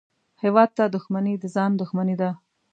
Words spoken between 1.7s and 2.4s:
دښمني ده